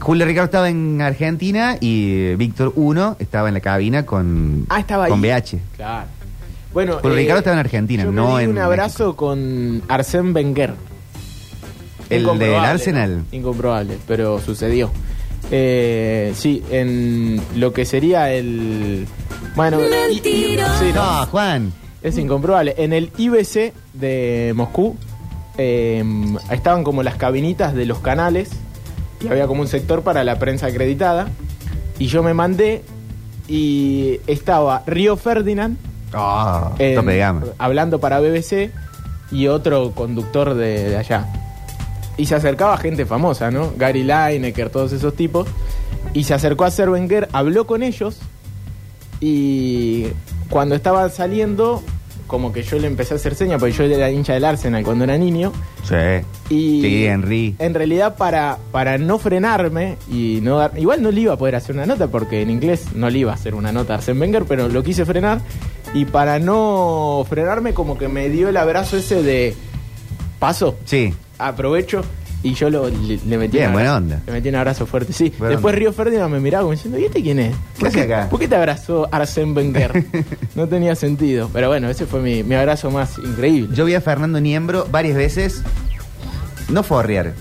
[0.00, 5.04] Julio Ricardo estaba en Argentina y Víctor Uno estaba en la cabina con, Ah, estaba
[5.04, 5.10] ahí.
[5.10, 5.58] con BH.
[5.76, 6.06] Claro.
[6.72, 10.72] Bueno, Julio Ricardo estaba en Argentina, yo no en un abrazo con Arsène Wenger.
[12.08, 13.24] El del Arsenal.
[13.30, 14.90] Incomprobable, pero sucedió.
[15.50, 19.06] Eh, sí, en lo que sería el...
[19.56, 19.78] Bueno,
[20.10, 20.56] y- sí,
[20.94, 21.72] no, No, Juan.
[22.02, 22.74] es incomprobable.
[22.78, 24.96] En el IBC de Moscú
[25.58, 26.04] eh,
[26.50, 28.50] estaban como las cabinitas de los canales
[29.22, 31.28] y había como un sector para la prensa acreditada.
[31.98, 32.82] Y yo me mandé
[33.48, 35.76] y estaba Río Ferdinand
[36.14, 37.42] Oh, en- tope de gama.
[37.58, 38.70] hablando para BBC
[39.32, 41.26] y otro conductor de, de allá.
[42.20, 43.72] Y se acercaba gente famosa, ¿no?
[43.78, 45.48] Gary Lineker, todos esos tipos.
[46.12, 48.18] Y se acercó a Ser Wenger, habló con ellos.
[49.20, 50.06] Y
[50.48, 51.82] cuando estaban saliendo,
[52.26, 55.04] como que yo le empecé a hacer señas, porque yo era hincha del Arsenal cuando
[55.04, 55.52] era niño.
[55.84, 55.94] Sí.
[56.54, 57.54] Y Sí, Henry.
[57.58, 60.72] en realidad para, para no frenarme y no dar...
[60.78, 63.32] Igual no le iba a poder hacer una nota porque en inglés no le iba
[63.32, 65.40] a hacer una nota a Arsène Wenger, pero lo quise frenar.
[65.94, 69.54] Y para no frenarme como que me dio el abrazo ese de
[70.38, 71.12] paso, Sí.
[71.48, 72.02] Aprovecho
[72.42, 74.22] y yo lo, le, le metí Bien, un buena abrazo, onda.
[74.26, 75.30] Le metí un abrazo fuerte, sí.
[75.38, 75.78] Buena Después onda.
[75.78, 77.54] Río Ferdinand me miraba como diciendo, ¿y este quién es?
[77.78, 78.28] ¿Qué hace acá?
[78.30, 80.04] ¿Por qué te abrazó Arsène Wenger?
[80.54, 81.50] no tenía sentido.
[81.52, 83.74] Pero bueno, ese fue mi, mi abrazo más increíble.
[83.76, 85.62] Yo vi a Fernando Niembro varias veces,
[86.70, 87.34] no forrear,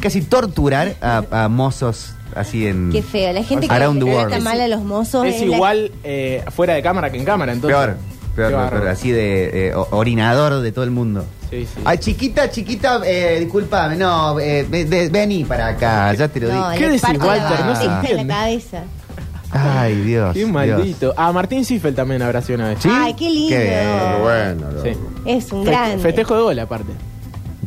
[0.00, 2.90] casi torturar a, a mozos así en...
[2.92, 3.32] Qué feo.
[3.32, 5.26] La gente que Around the trata mal a los mozos.
[5.26, 7.76] Es es la- igual eh, fuera de cámara que en cámara, entonces.
[8.36, 11.24] Peor, peor, así de eh, orinador de todo el mundo.
[11.50, 11.80] Sí, sí.
[11.84, 16.48] Ay, chiquita, chiquita, eh, discúlpame, no, eh, ve- ve- vení para acá, ya te lo
[16.52, 16.84] No, dije.
[16.84, 17.64] ¿Qué decís, Walter?
[17.66, 18.34] No se pija en la entiende.
[18.34, 18.82] cabeza.
[19.50, 20.32] Ay, Dios.
[20.32, 20.50] Qué Dios.
[20.50, 21.14] maldito.
[21.16, 22.78] A Martín Sifel también abració una vez.
[22.80, 22.88] ¿Sí?
[22.92, 23.56] Ay, qué lindo.
[23.56, 24.82] Qué bueno, loco.
[24.82, 24.96] Sí.
[25.26, 25.98] Es un Fe- grande.
[26.02, 26.92] Festejo de gol, aparte.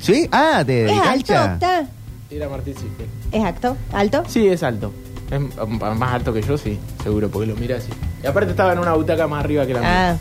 [0.02, 0.28] ¿Sí?
[0.32, 1.54] Ah, de, de ¿Es alto, cancha.
[1.54, 1.86] Octa?
[2.30, 3.08] Era Martín Sifel.
[3.32, 3.78] ¿Es alto?
[3.94, 4.24] ¿Alto?
[4.28, 4.92] Sí, es alto.
[5.32, 5.50] Es m-
[5.96, 7.90] más alto que yo, sí, seguro, porque lo mira así.
[8.22, 10.12] Y aparte estaba en una butaca más arriba que la mía.
[10.12, 10.18] Ah,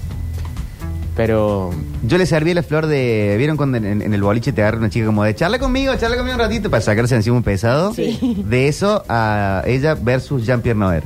[1.16, 1.70] Pero.
[2.06, 3.34] Yo le serví la flor de.
[3.38, 6.16] ¿Vieron cuando en, en el boliche te agarra una chica como de charla conmigo, charla
[6.16, 7.94] conmigo un ratito para sacarse encima un pesado?
[7.94, 8.44] Sí.
[8.46, 11.02] De eso a ella versus Jean-Pierre Noer.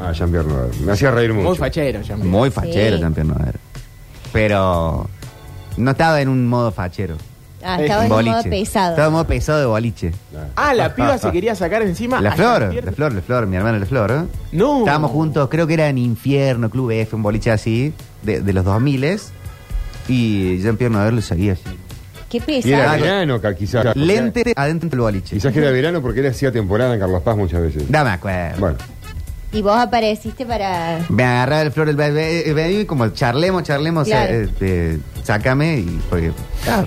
[0.00, 0.70] Ah, Jean-Pierre Noël.
[0.84, 1.48] Me hacía reír mucho.
[1.48, 2.16] Muy fachero, ya.
[2.16, 3.02] Muy fachero Sí.
[3.02, 3.54] Jean-Pierre Noer.
[4.32, 5.08] Pero
[5.76, 7.16] no estaba en un modo fachero.
[7.64, 8.90] Ah estaba en modo pesado.
[8.90, 10.12] Estaba en modo pesado de boliche.
[10.56, 12.20] Ah, la piba se quería sacar encima.
[12.20, 12.86] La a flor, Jean-Pierre.
[12.86, 14.10] la flor, la flor, mi hermana la flor.
[14.10, 14.22] ¿eh?
[14.52, 14.78] No.
[14.80, 17.92] Estábamos juntos, creo que era en Infierno, Club F, un boliche así,
[18.22, 19.18] de, de los 2000
[20.08, 21.62] y Jean-Pierre Noer lo seguía así.
[22.30, 23.02] Qué Y era pesado.
[23.02, 23.96] verano, ca- quizás.
[23.96, 25.34] Lente adentro del boliche.
[25.36, 27.90] Quizás que era verano porque él hacía temporada en Carlos Paz muchas veces.
[27.90, 28.58] Dame acuerdo.
[28.60, 28.76] Bueno,
[29.50, 30.98] Y vos apareciste para...
[31.08, 34.30] Me agarraba el flor del bebé, bebé, y como charlemos, charlemos, Claro.
[34.30, 36.32] eh, eh, sácame y porque,
[36.64, 36.86] claro,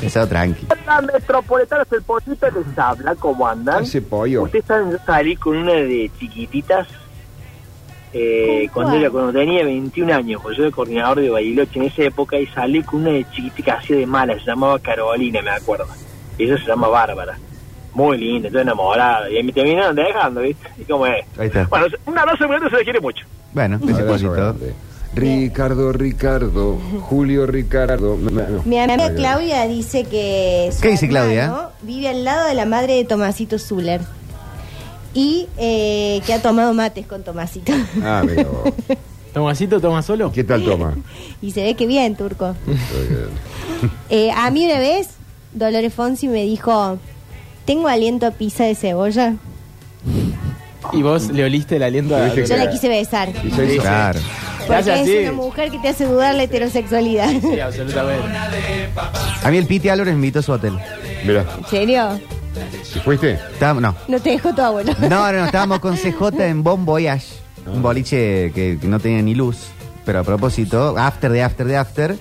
[0.00, 0.66] pensado tranqui.
[0.86, 3.82] La metropolitana el pollito les habla, ¿cómo andan?
[3.82, 4.42] Ese pollo.
[4.42, 6.86] Ustedes saben, salí con una de chiquititas
[8.16, 11.86] eh, ¿Con cuando, era, cuando tenía 21 años, pues yo era coordinador de Bariloche en
[11.86, 15.50] esa época y salí con una de chiquitica así de mala, se llamaba Carolina, me
[15.50, 15.86] acuerdo.
[16.38, 17.36] Y ella se llama Bárbara.
[17.92, 19.28] Muy linda, estoy enamorada.
[19.28, 20.68] Y me terminaron dejando, ¿viste?
[20.78, 21.26] ¿Y cómo es?
[21.36, 21.64] Ahí está.
[21.64, 23.26] Bueno, un abrazo grande, se le quiere mucho.
[23.52, 24.74] Bueno, ese grande.
[25.14, 28.16] Ricardo, Ricardo, Julio, Ricardo.
[28.20, 28.62] No, no.
[28.64, 31.68] Mi amiga Claudia dice que su ¿Qué dice Claudia?
[31.82, 34.00] vive al lado de la madre de Tomasito Zuller
[35.14, 37.72] y eh, que ha tomado mates con Tomasito.
[38.02, 38.64] Ah, pero.
[39.32, 40.30] Tomasito toma solo.
[40.32, 40.94] ¿Qué tal toma?
[41.42, 42.54] y se ve que bien, turco.
[44.08, 45.08] Eh, a mí una vez,
[45.52, 46.96] Dolores Fonsi me dijo,
[47.66, 49.34] tengo aliento a pizza de cebolla.
[50.92, 52.32] Y vos le oliste el aliento a...
[52.34, 53.28] Yo la quise besar.
[53.44, 54.20] Y se hizo- Claro.
[54.66, 55.18] Porque hace es así.
[55.28, 57.30] una mujer que te hace dudar la heterosexualidad.
[57.40, 58.24] Sí, absolutamente.
[59.42, 60.78] A mí el Piti Álvarez me invitó a su hotel.
[61.24, 62.20] Mira, ¿En serio?
[62.94, 63.32] ¿y fuiste?
[63.52, 63.94] Estábamos- no.
[64.08, 64.92] No te dejó tu abuelo.
[65.00, 67.26] No, no, no, estábamos con CJ en Bon Voyage,
[67.66, 69.58] un boliche que, que no tenía ni luz,
[70.04, 72.16] pero a propósito, after de after de after,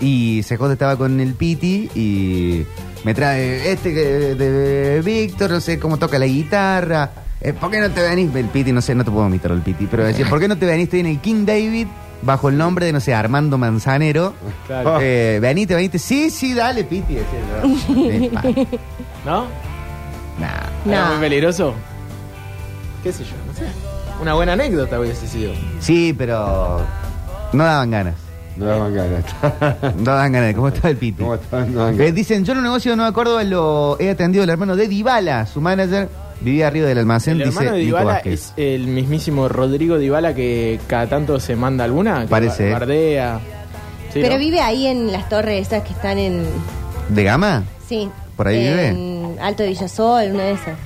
[0.00, 2.64] y CJ estaba con el Piti y
[3.04, 4.04] me trae este que
[4.34, 7.10] de Víctor, no sé cómo toca la guitarra,
[7.42, 8.34] eh, ¿por qué no te venís?
[8.34, 10.56] El Piti, no sé, no te puedo imitar el Piti, pero decía, ¿por qué no
[10.56, 10.84] te venís?
[10.84, 11.86] Estoy en el King David,
[12.22, 14.32] bajo el nombre de, no sé, Armando Manzanero.
[14.66, 14.98] Claro.
[15.00, 17.14] Eh, venite, venite, sí, sí, dale, Piti.
[17.14, 18.64] decía yo.
[19.26, 19.46] ¿No?
[20.40, 20.48] nah.
[20.86, 21.10] ¿Era No.
[21.12, 21.74] muy peligroso?
[23.02, 23.32] ¿Qué sé yo?
[23.46, 23.66] No sé.
[24.20, 25.52] Una buena anécdota hubiese sido.
[25.80, 26.80] Sí, pero
[27.52, 28.14] no daban ganas.
[28.56, 29.24] No daban ganas.
[29.96, 30.54] No daban ganas.
[30.54, 31.22] ¿Cómo estaba el Piti?
[31.22, 31.72] ¿Cómo están?
[31.72, 32.14] No daban Eh, ganas.
[32.14, 35.46] dicen, yo en un negocio de Nueva Córdoba lo he atendido el hermano de Dybala,
[35.46, 36.08] su manager,
[36.44, 38.32] vivía arriba del almacén, El hermano dice de Nico Dybala Vázquez.
[38.34, 42.22] es el mismísimo Rodrigo Dybala que cada tanto se manda alguna.
[42.22, 42.70] que Parece.
[42.72, 43.40] ba- Bardea.
[44.12, 44.38] Sí, Pero ¿no?
[44.40, 46.44] vive ahí en las torres esas que están en...
[47.08, 47.64] ¿De gama?
[47.88, 48.08] Sí.
[48.36, 48.88] ¿Por ahí vive?
[48.88, 50.76] En Alto de Villasol, una de esas.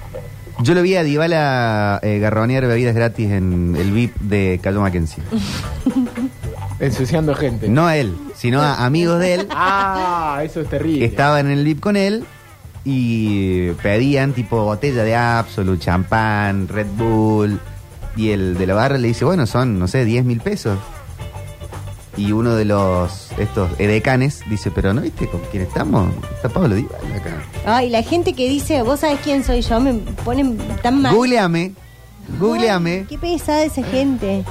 [0.60, 5.22] Yo lo vi a Dybala eh, garronear bebidas gratis en el VIP de Cayo Mackenzie.
[6.80, 7.68] Ensuciando gente.
[7.68, 10.98] No a él, sino a amigos de él Ah, eso es terrible.
[11.00, 12.24] que estaban en el VIP con él
[12.88, 17.58] y pedían tipo botella de Absolut, champán, Red Bull.
[18.14, 20.78] Y el de la barra le dice, bueno, son, no sé, 10 mil pesos.
[22.16, 26.14] Y uno de los, estos edecanes, dice, pero ¿no viste con quién estamos?
[26.36, 27.42] Está Pablo Dybala acá.
[27.66, 29.94] Ay, la gente que dice, vos sabés quién soy yo, me
[30.24, 31.12] ponen tan mal.
[31.12, 31.72] Googleame,
[32.38, 34.44] googleame, Ay, Qué pesada esa gente.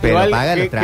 [0.00, 0.76] Pero Igual, paga qué, los qué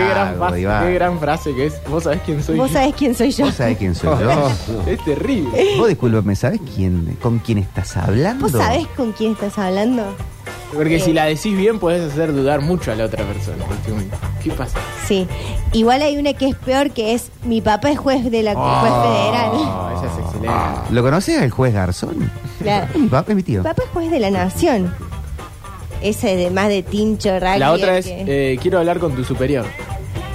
[0.63, 1.75] gran qué gran frase que es.
[1.89, 2.75] Vos sabés quién soy Vos yo.
[2.79, 3.45] sabés quién soy yo.
[3.47, 4.51] ¿Vos sabés quién soy yo?
[4.87, 5.77] Es terrible.
[5.79, 8.43] Vos discúlpame, ¿sabés quién, con quién estás hablando?
[8.49, 10.05] ¿Vos sabés con quién estás hablando?
[10.75, 13.65] Porque si la decís bien, podés hacer dudar mucho a la otra persona.
[14.43, 14.79] ¿Qué pasa?
[15.07, 15.27] Sí.
[15.73, 18.81] Igual hay una que es peor, que es mi papá es juez de la Ah.
[18.81, 19.51] juez federal.
[19.55, 20.93] Ah, esa es excelente.
[20.95, 22.31] ¿Lo conoces al juez Garzón?
[22.61, 22.87] Claro.
[22.99, 23.61] Mi papá, es mi tío.
[23.61, 24.93] Mi papá es juez de la nación.
[26.03, 27.59] Ese de más de tincho, rugby.
[27.59, 29.65] La otra es, que- eh, quiero hablar con tu superior.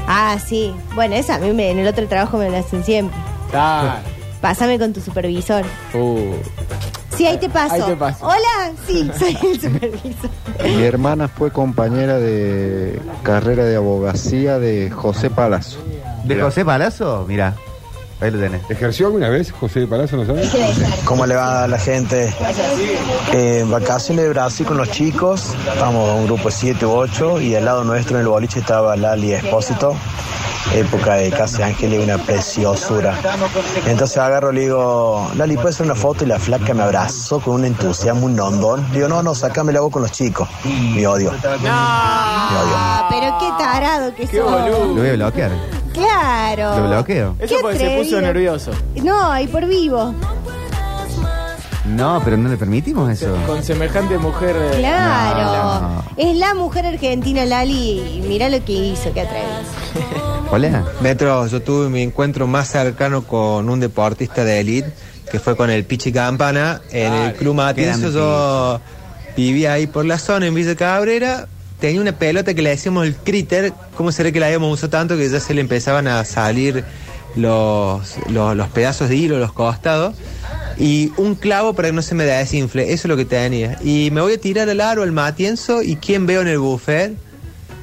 [0.08, 0.74] Ah, sí.
[0.96, 3.18] Bueno, esa a mí me- en el otro trabajo me la hacen siempre.
[4.42, 5.64] Pásame con tu supervisor.
[5.94, 6.34] Uh,
[7.16, 7.76] Sí, ahí te paso.
[7.76, 8.26] Ahí te paso.
[8.26, 10.30] Hola, sí, soy el supervisor.
[10.64, 15.78] Mi hermana fue compañera de carrera de abogacía de José Palazzo.
[16.24, 17.26] ¿De José Palazzo?
[17.28, 17.54] Mira,
[18.22, 18.62] ahí lo tenés.
[18.70, 20.50] ¿Ejerció alguna vez José de Palazzo, no sabes?
[21.06, 22.34] ¿Cómo le va a la gente?
[23.34, 27.56] Eh, vacaciones de Brasil con los chicos, estamos un grupo de 7 u 8 y
[27.56, 29.96] al lado nuestro en el boliche estaba Lali Espósito,
[30.74, 33.18] época de Casi Ángeles, una preciosura.
[33.88, 36.24] Entonces agarro, le digo, Lali, ¿puedes hacer una foto?
[36.24, 38.86] Y la flaca me abrazó con un entusiasmo, un hondón.
[38.90, 40.48] Le digo, no, no, sacame la hago con los chicos.
[40.64, 41.32] Me odio.
[41.32, 42.76] Me odio.
[43.10, 44.96] Pero qué tarado que boludo.
[44.96, 45.81] Lo voy a bloquear.
[45.94, 46.80] Claro.
[46.80, 47.36] Lo bloqueo.
[47.40, 48.72] Eso Qué porque se puso nervioso.
[49.04, 50.14] No, y por vivo.
[51.86, 53.36] No, pero no le permitimos eso.
[53.48, 54.56] Con semejante mujer.
[54.56, 55.82] eh, Claro.
[55.88, 56.04] no.
[56.16, 59.50] Es la mujer argentina, Lali, y mira lo que hizo, qué atrevido.
[60.52, 60.86] Hola.
[61.02, 64.94] Metro, yo tuve mi encuentro más cercano con un deportista de élite,
[65.32, 68.00] que fue con el Pichi Campana, en el Club Matienzo.
[68.12, 68.82] grande Yo
[69.36, 71.48] vivía ahí por la zona, en Villa Cabrera.
[71.82, 75.18] Tenía una pelota que le decíamos el critter, ¿cómo será que la habíamos usado tanto
[75.18, 76.86] que ya se le empezaban a salir
[77.36, 80.16] los, los, los pedazos de hilo, los costados?
[80.78, 83.78] Y un clavo para que no se me desinfle, eso es lo que tenía.
[83.84, 87.18] Y me voy a tirar al aro, al Matienzo, ¿y quién veo en el buffet?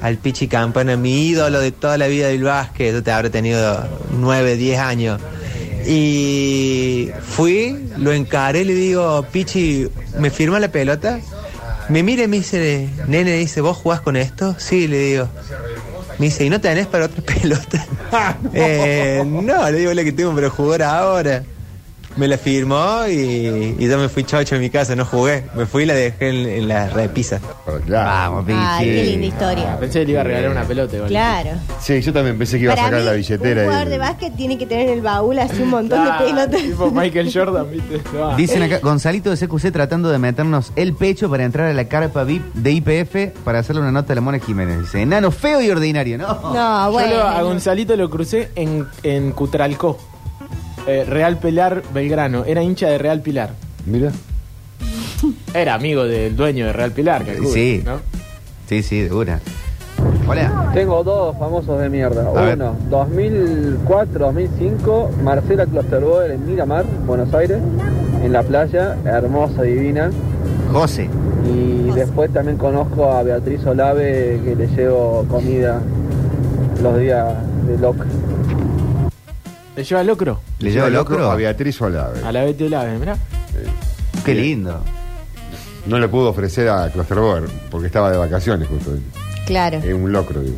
[0.01, 3.85] al Pichi Campana, mi ídolo de toda la vida del básquet, yo te habré tenido
[4.17, 5.21] 9, 10 años.
[5.85, 11.19] Y fui, lo encaré, le digo, Pichi, ¿me firma la pelota?
[11.89, 14.55] Me mira y me dice, nene, dice, ¿vos jugás con esto?
[14.59, 15.29] Sí, le digo.
[16.19, 17.85] Me dice, ¿y no tenés para otra pelota?
[18.53, 21.43] eh, no, le digo la que tengo para jugar ahora.
[22.19, 25.45] Me la firmó y, y yo me fui chocho a mi casa, no jugué.
[25.55, 27.39] Me fui y la dejé en, en la repisa.
[27.87, 29.79] Vamos, Ay, qué linda historia.
[29.79, 30.95] Pensé que le iba a regalar una pelota.
[30.97, 31.09] igual.
[31.09, 31.51] Claro.
[31.79, 33.63] Sí, yo también pensé que iba a sacar mí, la un billetera.
[33.63, 36.25] jugador y- de básquet tiene que tener en el baúl así un montón Ah, de
[36.27, 36.61] pelotas.
[36.61, 38.01] Tipo Michael Jordan, ¿viste?
[38.13, 38.35] No.
[38.35, 42.25] Dicen acá, Gonzalito de CQC tratando de meternos el pecho para entrar a la carpa
[42.25, 44.79] VIP de IPF para hacerle una nota a la Mona Jiménez.
[44.81, 46.27] Dice, enano feo y ordinario, ¿no?
[46.27, 47.15] No, Yo bueno.
[47.15, 49.97] lo- a Gonzalito lo crucé en, en Cutralcó.
[50.89, 52.43] Eh, Real Pilar Belgrano.
[52.45, 53.51] Era hincha de Real Pilar.
[53.85, 54.11] Mira.
[55.53, 57.81] Era amigo del dueño de Real Pilar, calculo, Sí.
[57.85, 57.99] ¿no?
[58.67, 59.39] Sí, sí, de una.
[60.27, 60.69] Hola.
[60.73, 62.23] Tengo dos famosos de mierda.
[62.27, 62.53] A.
[62.53, 67.59] Uno, 2004-2005, Marcela Klosterboer en Miramar, Buenos Aires,
[68.23, 70.09] en la playa, hermosa, divina.
[70.71, 71.09] José.
[71.51, 75.81] Y después también conozco a Beatriz Olave, que le llevo comida
[76.81, 77.25] los días
[77.67, 78.05] de loca.
[79.75, 80.41] ¿Le lleva locro?
[80.59, 81.31] ¿Le lleva locro?
[81.31, 82.21] A Beatriz Olave.
[82.23, 83.17] A la Betty Olave, mirá.
[84.25, 84.83] Qué lindo.
[85.85, 88.91] No le pudo ofrecer a Klosterboer porque estaba de vacaciones justo.
[89.45, 89.77] Claro.
[89.77, 90.57] Es un locro, digo.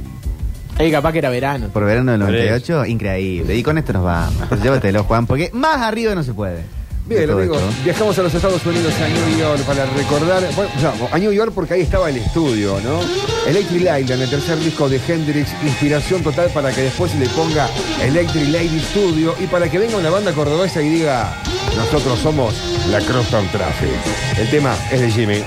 [0.78, 1.68] Ey, capaz que era verano.
[1.70, 3.56] Por verano del 98, increíble.
[3.56, 4.42] Y con esto nos vamos.
[4.42, 6.64] Entonces llévatelo, Juan, porque más arriba no se puede.
[7.06, 7.84] Bien, amigos, esto.
[7.84, 10.44] viajamos a los Estados Unidos, a New York, para recordar.
[10.56, 13.02] Bueno, o sea, a New York porque ahí estaba el estudio, ¿no?
[13.50, 17.70] Electric Island, el tercer disco de Hendrix, inspiración total para que después se le ponga
[18.02, 21.36] Electric Lady Studio y para que venga una banda cordobesa y diga:
[21.76, 22.56] Nosotros somos
[22.90, 23.90] la Crosstown Traffic.
[24.38, 25.44] El tema es de Jimmy.